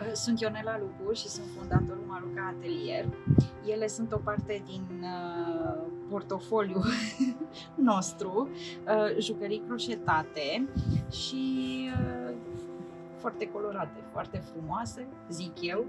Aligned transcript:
Uh, 0.00 0.12
Sunt 0.12 0.40
Ionela 0.40 0.78
Lupu 0.78 1.12
și 1.12 1.28
sunt 1.28 1.46
fondatorul 1.56 2.04
Maruca 2.06 2.54
Atelier. 2.56 3.04
Ele 3.66 3.86
sunt 3.86 4.12
o 4.12 4.16
parte 4.16 4.62
din 4.66 5.02
uh, 5.02 5.82
portofoliu 6.08 6.82
nostru, 7.90 8.48
uh, 8.86 9.18
jucării 9.20 9.62
croșetate 9.66 10.68
și 11.10 11.88
uh, 12.00 12.34
foarte 13.16 13.48
colorate, 13.50 14.00
foarte 14.12 14.38
frumoase, 14.52 15.06
zic 15.30 15.52
eu. 15.60 15.84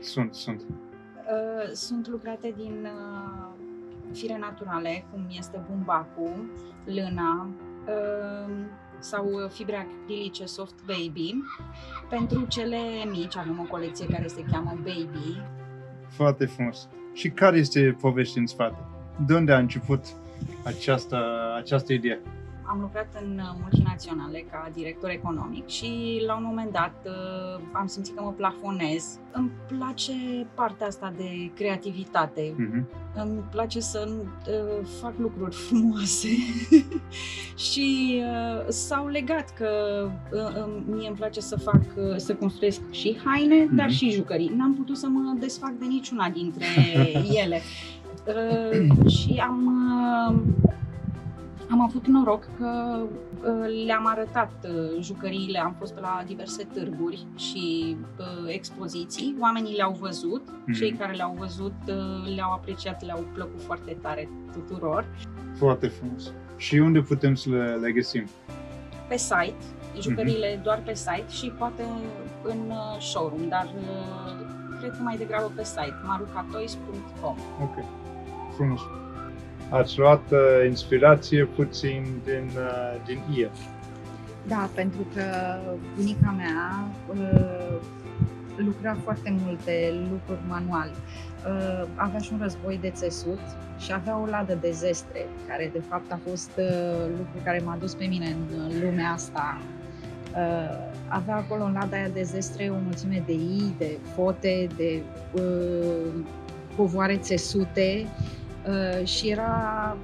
Sunt, 0.00 0.34
sunt. 0.34 0.60
Uh, 0.60 1.72
sunt 1.72 2.08
lucrate 2.08 2.54
din 2.56 2.84
uh, 2.84 3.48
fire 4.12 4.38
naturale, 4.38 5.04
cum 5.10 5.26
este 5.30 5.64
bumbacul, 5.70 6.50
lâna 6.84 7.48
uh, 7.86 8.54
sau 9.04 9.48
fibre 9.52 9.76
acrilice 9.76 10.44
soft 10.44 10.74
baby. 10.86 11.34
Pentru 12.08 12.44
cele 12.48 12.78
mici 13.10 13.36
avem 13.36 13.60
o 13.60 13.70
colecție 13.70 14.06
care 14.06 14.26
se 14.26 14.44
cheamă 14.50 14.78
Baby. 14.82 15.42
Foarte 16.08 16.46
frumos. 16.46 16.88
Și 17.12 17.30
care 17.30 17.56
este 17.58 17.96
povestea 18.00 18.40
în 18.40 18.46
spate? 18.46 18.78
De 19.26 19.34
unde 19.34 19.52
a 19.52 19.58
început 19.58 20.04
această, 20.64 21.18
această 21.56 21.92
idee? 21.92 22.20
Am 22.66 22.80
lucrat 22.80 23.06
în 23.22 23.38
uh, 23.38 23.56
multinaționale 23.60 24.44
ca 24.50 24.70
director 24.72 25.10
economic 25.10 25.66
și 25.68 26.22
la 26.26 26.36
un 26.36 26.44
moment 26.44 26.72
dat 26.72 26.94
uh, 27.06 27.62
am 27.72 27.86
simțit 27.86 28.16
că 28.16 28.22
mă 28.22 28.32
plafonez. 28.32 29.18
Îmi 29.32 29.50
place 29.66 30.12
partea 30.54 30.86
asta 30.86 31.12
de 31.16 31.50
creativitate. 31.54 32.54
Mhm. 32.56 32.88
Îmi 33.14 33.42
place 33.50 33.80
să 33.80 34.08
uh, 34.10 34.86
fac 35.00 35.12
lucruri 35.18 35.54
frumoase 35.54 36.28
și 37.74 38.20
uh, 38.22 38.64
s-au 38.68 39.06
legat 39.06 39.50
că 39.56 39.68
uh, 40.32 40.40
uh, 40.40 40.82
mie 40.90 41.06
îmi 41.08 41.16
place 41.16 41.40
să 41.40 41.56
fac, 41.58 41.80
uh, 41.96 42.16
să 42.16 42.34
construiesc 42.34 42.80
și 42.90 43.16
haine, 43.24 43.68
dar 43.72 43.86
Mhm. 43.86 43.94
și 43.94 44.10
jucării. 44.10 44.52
N-am 44.56 44.74
putut 44.74 44.96
să 44.96 45.06
mă 45.08 45.34
desfac 45.38 45.70
de 45.78 45.84
niciuna 45.84 46.28
dintre 46.28 46.64
ele. 47.44 47.60
Uh, 48.26 49.10
și 49.10 49.42
am, 49.42 49.66
uh, 50.28 50.36
am 51.70 51.80
avut 51.80 52.06
noroc 52.06 52.44
că 52.58 53.00
uh, 53.02 53.84
le-am 53.86 54.06
arătat 54.06 54.52
uh, 54.64 55.00
jucăriile, 55.02 55.58
am 55.58 55.74
fost 55.78 55.94
pe 55.94 56.00
la 56.00 56.22
diverse 56.26 56.64
târguri 56.64 57.26
și 57.36 57.96
uh, 58.18 58.24
expoziții, 58.52 59.36
oamenii 59.40 59.76
le-au 59.76 59.96
văzut, 60.00 60.42
Mhm. 60.66 60.72
cei 60.78 60.92
care 60.92 61.12
le-au 61.12 61.34
văzut 61.38 61.74
uh, 61.88 62.34
le-au 62.34 62.52
apreciat, 62.52 63.04
le-au 63.04 63.26
plăcut 63.34 63.62
foarte 63.62 63.96
tare 64.02 64.28
tuturor. 64.52 65.04
Foarte 65.56 65.86
frumos. 65.86 66.32
Și 66.56 66.74
unde 66.76 67.00
putem 67.00 67.34
să 67.34 67.48
le, 67.50 67.78
le 67.80 67.92
găsim? 67.92 68.24
Pe 69.08 69.16
site, 69.16 69.54
jucăriile 70.00 70.60
doar 70.62 70.82
pe 70.84 70.94
site 70.94 71.24
și 71.28 71.50
poate 71.58 71.82
în 72.42 72.58
uh, 72.70 73.00
showroom, 73.00 73.48
dar 73.48 73.64
uh, 73.76 74.46
cred 74.78 74.90
că 74.90 75.02
mai 75.02 75.16
degrabă 75.16 75.52
pe 75.54 75.64
site, 75.64 75.94
marucatoys.com. 76.06 77.36
Ok. 77.62 77.84
Frumos. 78.54 78.80
Ați 79.70 79.98
luat 79.98 80.30
uh, 80.30 80.38
inspirație 80.66 81.44
puțin 81.44 82.04
din, 82.24 82.50
uh, 82.56 83.00
din 83.06 83.18
IE. 83.34 83.50
Da, 84.46 84.70
pentru 84.74 85.06
că 85.14 85.22
bunica 85.96 86.34
mea 86.36 86.88
uh, 87.08 87.80
lucra 88.56 88.96
foarte 89.02 89.34
multe 89.44 89.94
lucruri 90.10 90.40
manual. 90.48 90.90
Uh, 91.46 91.88
avea 91.94 92.18
și 92.18 92.32
un 92.32 92.38
război 92.42 92.78
de 92.80 92.90
țesut 92.90 93.40
și 93.78 93.92
avea 93.92 94.18
o 94.18 94.26
ladă 94.26 94.58
de 94.60 94.70
zestre, 94.70 95.26
care 95.48 95.70
de 95.72 95.82
fapt 95.88 96.12
a 96.12 96.18
fost 96.28 96.50
uh, 96.58 97.06
lucru 97.08 97.38
care 97.44 97.62
m-a 97.64 97.76
dus 97.80 97.94
pe 97.94 98.04
mine 98.04 98.26
în 98.26 98.58
uh, 98.58 98.74
lumea 98.82 99.10
asta. 99.10 99.60
Uh, 100.36 100.92
avea 101.08 101.36
acolo 101.36 101.64
în 101.64 101.72
lada 101.72 101.96
aia 101.96 102.08
de 102.08 102.22
zestre 102.22 102.68
o 102.70 102.78
mulțime 102.84 103.22
de 103.26 103.32
ii, 103.32 103.74
de 103.78 103.98
fote, 104.14 104.66
de 104.76 105.02
uh, 105.32 106.24
covoare 106.76 107.16
țesute 107.16 108.06
uh, 108.68 109.06
și 109.06 109.28
era 109.28 109.96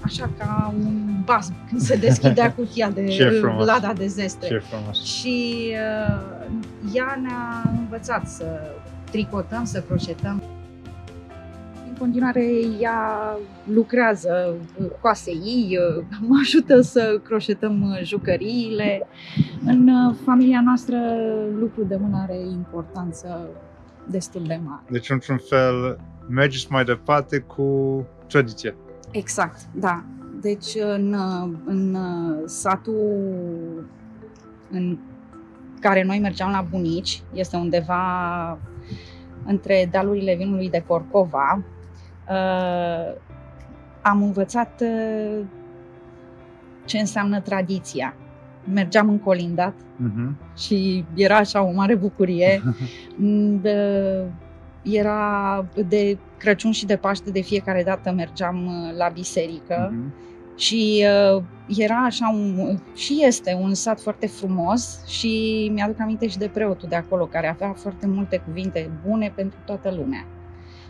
așa 0.00 0.30
ca 0.38 0.74
un 0.78 1.22
basm 1.24 1.54
când 1.68 1.80
se 1.80 1.96
deschidea 1.96 2.52
cutia 2.56 2.90
de 2.90 3.04
Ce 3.06 3.28
frumos. 3.28 3.66
lada 3.66 3.92
de 3.92 4.06
zestre. 4.06 4.48
Ce 4.48 4.58
frumos. 4.58 5.04
Și 5.04 5.66
uh, 5.70 6.46
ea 6.94 7.18
ne-a 7.22 7.70
învățat 7.78 8.28
să 8.28 8.44
tricotăm, 9.10 9.64
să 9.64 9.80
crocetăm. 9.80 10.42
În 11.88 11.98
continuare, 11.98 12.44
ea 12.80 13.36
lucrează 13.64 14.54
coase 15.00 15.30
ei, 15.30 15.78
uh, 15.98 16.04
mă 16.20 16.36
ajută 16.40 16.80
să 16.80 17.20
croșetăm 17.24 17.82
uh, 17.82 18.02
jucăriile. 18.04 19.06
În 19.64 19.88
uh, 19.88 20.14
familia 20.24 20.60
noastră, 20.64 20.96
lucrul 21.58 21.84
de 21.88 21.96
mână 21.96 22.18
are 22.22 22.36
importanță 22.50 23.48
destul 24.08 24.42
de 24.46 24.60
mare. 24.64 24.82
Deci, 24.90 25.10
într-un 25.10 25.40
fel, 25.48 25.98
mergeți 26.28 26.66
mai 26.70 26.84
departe 26.84 27.38
cu 27.38 27.66
tradiția. 28.28 28.74
Exact, 29.10 29.60
da. 29.74 30.04
Deci 30.40 30.74
în, 30.96 31.16
în 31.64 31.96
satul 32.44 33.04
în 34.70 34.98
care 35.80 36.02
noi 36.04 36.18
mergeam 36.18 36.50
la 36.50 36.66
bunici, 36.70 37.22
este 37.32 37.56
undeva 37.56 38.58
între 39.46 39.88
dealurile 39.90 40.34
vinului 40.34 40.70
de 40.70 40.84
Corcova, 40.86 41.62
uh, 42.28 43.14
am 44.02 44.22
învățat 44.22 44.80
uh, 44.80 45.44
ce 46.84 46.98
înseamnă 46.98 47.40
tradiția. 47.40 48.14
Mergeam 48.72 49.08
în 49.08 49.18
colindat 49.18 49.74
Mhm. 49.96 50.36
și 50.56 51.04
era 51.14 51.36
așa 51.36 51.62
o 51.62 51.72
mare 51.72 51.94
bucurie. 51.94 52.62
De, 54.82 54.96
era 54.98 55.66
de 55.88 56.18
Crăciun 56.38 56.72
și 56.72 56.86
de 56.86 56.96
Paște 56.96 57.30
de 57.30 57.40
fiecare 57.40 57.82
dată 57.82 58.12
mergeam 58.12 58.66
uh, 58.66 58.96
la 58.96 59.08
biserică 59.08 59.90
Mhm. 59.92 60.12
și 60.56 61.04
uh, 61.36 61.42
era 61.78 61.96
așa 61.96 62.30
un, 62.34 62.78
și 62.94 63.18
este 63.24 63.58
un 63.60 63.74
sat 63.74 64.00
foarte 64.00 64.26
frumos 64.26 65.06
și 65.06 65.70
mi-aduc 65.74 66.00
aminte 66.00 66.28
și 66.28 66.38
de 66.38 66.48
preotul 66.52 66.88
de 66.88 66.96
acolo 66.96 67.24
care 67.26 67.48
avea 67.48 67.72
foarte 67.72 68.06
multe 68.06 68.42
cuvinte 68.46 68.90
bune 69.06 69.32
pentru 69.34 69.58
toată 69.64 69.94
lumea. 69.96 70.26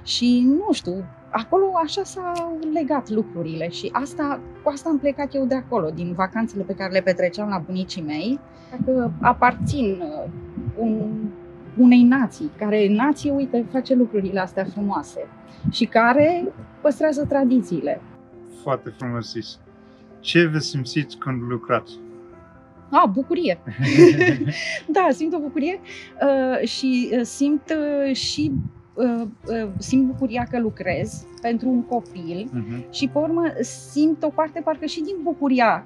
Și 0.05 0.45
nu 0.47 0.73
știu, 0.73 1.05
acolo 1.31 1.65
așa 1.85 2.03
s-au 2.05 2.59
legat 2.73 3.09
lucrurile 3.09 3.69
și 3.69 3.89
asta, 3.93 4.41
cu 4.63 4.71
asta 4.71 4.89
am 4.89 4.99
plecat 4.99 5.35
eu 5.35 5.45
de 5.45 5.55
acolo, 5.55 5.91
din 5.91 6.13
vacanțele 6.13 6.63
pe 6.63 6.75
care 6.75 6.93
le 6.93 7.01
petreceam 7.01 7.49
la 7.49 7.63
bunicii 7.67 8.03
mei, 8.03 8.41
că 8.85 9.11
aparțin 9.21 10.03
uh, 10.03 10.31
un, 10.79 11.11
unei 11.77 12.03
nații, 12.03 12.51
care 12.59 12.89
nație, 12.89 13.31
uite, 13.31 13.65
face 13.73 13.95
lucrurile 13.95 14.41
astea 14.41 14.65
frumoase 14.65 15.27
și 15.71 15.85
care 15.85 16.53
păstrează 16.81 17.25
tradițiile. 17.25 18.01
Foarte 18.63 18.95
frumos 18.99 19.31
zis. 19.33 19.59
Ce 20.21 20.47
vă 20.47 20.59
simțiți 20.59 21.17
când 21.17 21.43
lucrați? 21.49 21.93
Ah, 22.91 23.09
bucurie! 23.13 23.59
da, 24.97 25.07
simt 25.11 25.33
o 25.35 25.39
bucurie 25.39 25.81
uh, 26.61 26.69
și 26.69 27.09
uh, 27.13 27.21
simt 27.23 27.75
uh, 28.07 28.15
și 28.15 28.53
uh, 28.95 29.23
uh, 29.47 29.69
simt 29.79 30.07
bucuria 30.07 30.47
că 30.51 30.61
lucrez 30.61 31.27
pentru 31.41 31.69
un 31.69 31.83
copil 31.83 32.49
Mhm. 32.53 32.85
și 32.93 33.09
pe 33.09 33.19
urmă 33.19 33.43
simt 33.61 34.23
o 34.23 34.29
parte 34.29 34.61
parcă 34.65 34.87
și 34.87 35.01
din 35.03 35.15
bucuria 35.23 35.85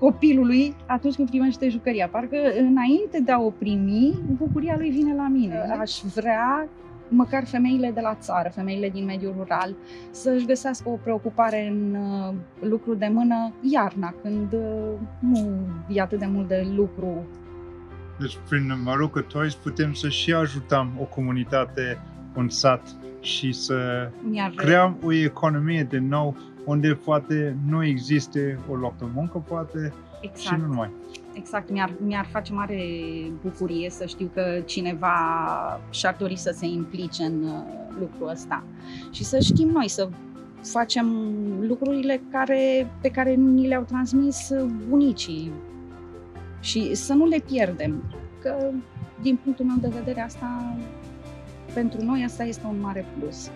copilului 0.00 0.76
atunci 0.86 1.14
când 1.14 1.28
primește 1.28 1.68
jucăria. 1.68 2.08
Parcă 2.08 2.36
înainte 2.58 3.20
de 3.24 3.32
a 3.32 3.40
o 3.40 3.50
primi, 3.50 4.18
bucuria 4.36 4.74
lui 4.78 4.90
vine 4.90 5.14
la 5.14 5.28
mine. 5.28 5.58
Aș 5.80 6.00
vrea 6.14 6.68
măcar 7.08 7.44
femeile 7.46 7.90
de 7.94 8.00
la 8.00 8.14
țară, 8.14 8.50
femeile 8.54 8.88
din 8.88 9.04
mediul 9.04 9.34
rural, 9.36 9.74
să-și 10.10 10.46
găsească 10.46 10.88
o 10.88 10.98
preocupare 11.02 11.66
în 11.66 11.94
uh, 11.94 12.34
lucru 12.60 12.94
de 12.94 13.10
mână 13.12 13.52
iarna, 13.60 14.14
când 14.22 14.52
uh, 14.52 14.98
nu 15.18 15.58
e 15.88 16.00
atât 16.00 16.18
de 16.18 16.26
mult 16.26 16.48
de 16.48 16.66
lucru. 16.74 17.26
Deci, 18.18 18.38
prin 18.48 18.82
Maruca 18.84 19.20
Toys 19.20 19.54
putem 19.54 19.92
să 19.92 20.08
și 20.08 20.32
ajutăm 20.32 20.90
o 21.00 21.04
comunitate, 21.04 21.98
un 22.36 22.48
sat 22.48 22.96
și 23.20 23.52
să 23.52 24.10
Mi-ar, 24.30 24.52
creăm 24.56 24.96
o 25.02 25.12
economie 25.12 25.82
de 25.82 25.98
nou 25.98 26.36
unde 26.64 26.98
poate 27.04 27.56
nu 27.68 27.84
există 27.84 28.38
o 28.70 28.74
loc 28.74 28.98
de 28.98 29.04
muncă, 29.14 29.44
poate 29.48 29.92
și 30.22 30.28
exact, 30.28 30.60
nu 30.60 30.66
numai. 30.66 30.90
exact. 31.32 31.70
Mi-ar, 31.70 31.92
mi-ar 32.04 32.26
face 32.30 32.52
mare 32.52 32.82
bucurie 33.42 33.90
să 33.90 34.06
știu 34.06 34.30
că 34.34 34.62
cineva 34.64 35.10
și-ar 35.90 36.16
dori 36.18 36.36
să 36.36 36.54
se 36.56 36.66
implice 36.66 37.22
în 37.22 37.42
uh, 37.42 37.62
lucrul 37.98 38.28
ăsta. 38.28 38.64
Și 39.10 39.24
să 39.24 39.38
știm 39.38 39.68
noi, 39.68 39.88
să 39.88 40.08
facem 40.62 41.06
lucrurile 41.60 42.22
care, 42.30 42.90
pe 43.00 43.08
care 43.10 43.34
ni 43.34 43.66
le-au 43.66 43.82
transmis 43.82 44.48
uh, 44.48 44.70
bunicii 44.88 45.52
și 46.60 46.94
să 46.94 47.14
nu 47.14 47.26
le 47.26 47.38
pierdem. 47.46 48.02
Că, 48.42 48.70
din 49.22 49.38
punctul 49.42 49.64
meu 49.64 49.76
de 49.80 49.88
vedere, 49.88 50.20
asta, 50.20 50.76
pentru 51.74 52.04
noi, 52.04 52.24
asta 52.24 52.44
este 52.44 52.66
un 52.66 52.80
mare 52.80 53.06
plus. 53.18 53.50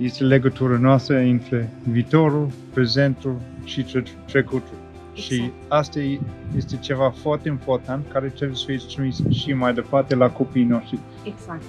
Este 0.00 0.24
legătura 0.24 0.76
noastră 0.78 1.16
între 1.18 1.70
viitorul, 1.88 2.48
prezentul 2.74 3.40
și 3.64 3.82
tre- 3.82 4.02
trecutul. 4.26 4.76
Și 5.14 5.34
Exact. 5.34 5.52
asta 5.68 5.98
e- 5.98 6.20
este 6.56 6.76
ceva 6.76 7.10
foarte 7.10 7.48
important 7.48 8.04
care 8.12 8.28
trebuie 8.28 8.56
să 8.56 8.64
fie 8.66 8.80
trimis 8.88 9.20
și 9.30 9.52
mai 9.52 9.74
departe 9.74 10.14
la 10.14 10.30
copiii 10.30 10.64
noștri. 10.64 10.98
Exact. 11.24 11.62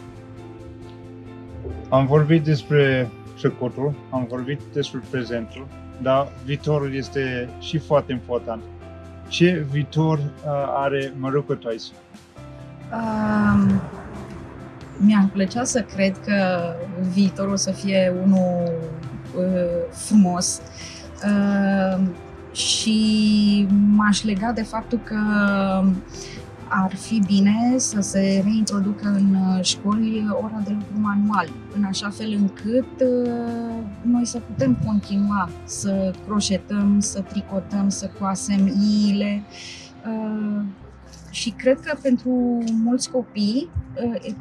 Am 1.90 2.06
vorbit 2.06 2.44
despre 2.44 3.10
trecutul, 3.40 3.94
am 4.10 4.26
vorbit 4.30 4.60
despre 4.74 5.02
prezentul, 5.10 5.68
dar 6.02 6.28
viitorul 6.46 6.94
este 6.96 7.50
și 7.60 7.78
foarte 7.78 8.12
important. 8.12 8.62
Ce 9.28 9.66
viitor 9.72 10.18
uh, 10.18 10.52
are 10.76 11.14
Maruca 11.20 11.54
Toys? 11.54 11.92
Um, 12.94 13.82
mi-ar 14.98 15.30
plăcea 15.34 15.64
să 15.64 15.82
cred 15.82 16.18
că 16.26 16.64
viitorul 17.14 17.52
o 17.52 17.56
să 17.56 17.72
fie 17.72 18.14
unul 18.24 18.72
uh, 19.38 19.92
frumos 19.92 20.62
uh, 21.26 22.08
și 22.52 23.68
m-aș 23.96 24.24
lega 24.24 24.52
de 24.52 24.64
faptul 24.64 25.00
că 25.04 25.18
ar 26.74 26.96
fi 26.96 27.22
bine 27.26 27.74
să 27.78 28.02
se 28.02 28.42
reintroducă 28.44 29.08
în 29.08 29.36
uh, 29.36 29.64
școli 29.64 30.28
ora 30.44 30.62
de 30.64 30.72
lucru 30.72 31.00
manual, 31.00 31.50
în 31.76 31.84
așa 31.84 32.10
fel 32.10 32.34
încât 32.40 33.02
uh, 33.02 33.84
noi 34.02 34.26
să 34.26 34.40
putem 34.40 34.78
continua 34.86 35.50
să 35.64 36.14
croșetăm, 36.26 37.00
să 37.00 37.22
tricotăm, 37.22 37.90
să 37.90 38.10
coasem 38.20 38.68
iile. 38.68 39.44
Uh, 40.06 40.64
și 41.30 41.50
cred 41.50 41.80
că 41.80 41.98
pentru 42.02 42.64
mulți 42.84 43.12
copii 43.12 43.70
uh, 44.04 44.26
e- 44.26 44.36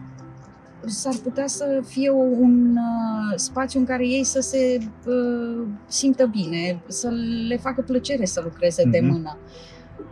s-ar 0.86 1.14
putea 1.22 1.46
să 1.46 1.82
fie 1.86 2.08
o- 2.10 2.14
un 2.40 2.76
uh, 2.76 3.32
spațiu 3.36 3.78
în 3.80 3.86
care 3.86 4.06
ei 4.06 4.24
să 4.24 4.40
se 4.40 4.78
uh, 5.06 5.66
simtă 5.86 6.26
bine, 6.26 6.82
să 6.86 7.08
le 7.48 7.56
facă 7.56 7.80
plăcere 7.82 8.24
să 8.24 8.40
lucreze 8.44 8.84
de 8.90 9.00
Mhm. 9.00 9.10
mână. 9.12 9.36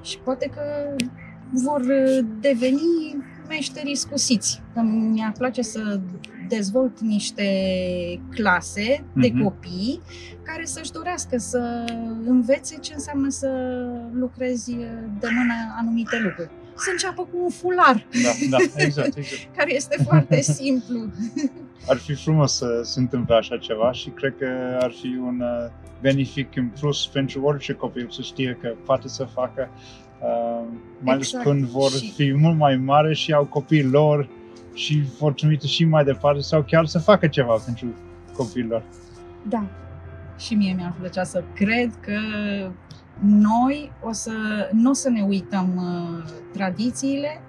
Și 0.02 0.18
poate 0.18 0.50
că 0.54 0.62
vor 1.52 1.80
uh, 1.80 2.24
deveni 2.40 3.16
meșteri 3.48 3.94
scusiți. 3.96 4.62
Că 4.74 4.80
mi-ar 4.80 5.32
place 5.38 5.62
să 5.62 6.00
dezvolt 6.48 7.00
niște 7.00 7.44
clase 8.34 9.04
de 9.12 9.30
Mhm. 9.32 9.42
copii 9.42 10.00
care 10.42 10.64
să-și 10.64 10.92
dorească 10.92 11.38
să 11.38 11.84
învețe 12.26 12.76
ce 12.80 12.92
înseamnă 12.94 13.28
să 13.28 13.48
lucrezi 14.12 14.72
de 15.20 15.26
mână 15.36 15.54
anumite 15.80 16.20
lucruri. 16.22 16.50
Să 16.78 16.90
înceapă 16.90 17.22
cu 17.22 17.36
un 17.42 17.50
fular, 17.50 18.06
Da, 18.22 18.30
da, 18.50 18.56
exact, 18.76 19.16
exact. 19.16 19.54
care 19.56 19.74
este 19.74 20.02
foarte 20.04 20.40
simplu. 20.40 21.10
Ar 21.88 21.96
fi 21.96 22.14
frumos 22.14 22.52
să 22.56 22.80
se 22.82 23.00
întâmple 23.00 23.34
așa 23.34 23.56
ceva 23.58 23.92
și 23.92 24.08
cred 24.08 24.34
că 24.38 24.78
ar 24.80 24.90
fi 25.00 25.06
un 25.06 25.40
uh, 25.40 25.70
benefic 26.00 26.56
în 26.56 26.68
plus 26.80 27.06
pentru 27.06 27.42
orice 27.42 27.72
copil 27.72 28.08
să 28.10 28.22
știe 28.22 28.58
că 28.60 28.74
poate 28.84 29.08
să 29.08 29.24
facă, 29.24 29.68
uh, 30.22 30.66
mai 31.00 31.14
ales 31.14 31.26
Exact. 31.26 31.44
când 31.44 31.64
vor 31.64 31.90
Și- 31.90 32.12
fi 32.12 32.32
mult 32.36 32.56
mai 32.56 32.76
mari 32.76 33.14
și 33.14 33.32
au 33.32 33.44
copiii 33.44 33.84
lor 33.84 34.28
și 34.74 35.02
vor 35.18 35.32
trimite 35.32 35.66
și 35.66 35.84
mai 35.84 36.04
departe 36.04 36.40
sau 36.40 36.62
chiar 36.62 36.86
să 36.86 36.98
facă 36.98 37.26
ceva 37.26 37.54
pentru 37.64 37.86
copiii 38.36 38.64
lor. 38.66 38.82
Da. 39.48 39.64
Și 40.38 40.54
mie 40.54 40.72
mi-ar 40.76 40.94
plăcea 40.98 41.24
să 41.24 41.42
cred 41.54 41.90
că 42.00 42.12
noi 43.22 43.92
o 44.02 44.12
să, 44.12 44.32
nu 44.72 44.90
o 44.90 44.92
să 44.92 45.08
ne 45.10 45.22
uităm 45.22 45.72
uh, 45.76 46.24
tradițiile 46.52 47.40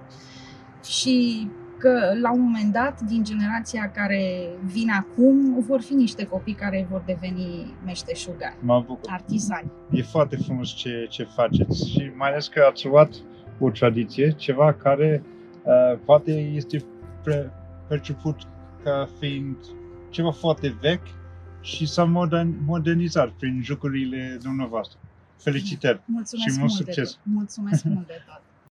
și 0.84 1.48
că 1.78 2.00
la 2.22 2.32
un 2.32 2.40
moment 2.40 2.72
dat, 2.72 3.00
din 3.00 3.24
generația 3.24 3.90
care 3.94 4.48
vine 4.64 4.92
acum, 4.92 5.64
vor 5.66 5.80
fi 5.80 5.94
niște 5.94 6.26
copii 6.26 6.54
care 6.54 6.86
vor 6.90 7.02
deveni 7.06 7.74
meșteșugari, 7.84 8.56
Mă 8.60 8.84
bucur. 8.86 9.10
artizani. 9.12 9.70
E 9.90 10.02
foarte 10.02 10.36
frumos 10.36 10.68
ce, 10.74 11.06
ce 11.10 11.24
faceți 11.24 11.88
și 11.90 12.10
mai 12.16 12.28
ales 12.28 12.48
că 12.48 12.66
ați 12.70 12.86
luat 12.86 13.10
o 13.58 13.70
tradiție, 13.70 14.30
ceva 14.30 14.72
care 14.72 15.22
uh, 15.64 15.98
poate 16.04 16.32
este 16.32 16.84
pre- 17.22 17.52
perceput 17.88 18.36
ca 18.84 19.08
fiind 19.18 19.56
ceva 20.10 20.30
foarte 20.30 20.76
vechi 20.80 21.06
și 21.60 21.86
s-a 21.86 22.04
modern, 22.04 22.54
modernizat 22.66 23.28
prin 23.28 23.60
jucurile 23.62 24.38
dumneavoastră. 24.42 24.98
Felicitări! 25.42 26.00
Mulțumesc 26.04 26.52
Și 26.52 26.58
mult 26.58 26.70
mult 26.72 26.84
de 26.84 26.92
succes! 26.92 27.10
tot. 27.12 27.20
Mulțumesc 27.32 27.84
mult 27.84 28.06
de 28.06 28.22
tot. 28.26 28.42